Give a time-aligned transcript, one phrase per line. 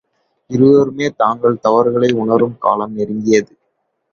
[0.49, 3.53] இருவருமே தங்கள் தவறுகளை உணரும் காலம் நெருங்கியது.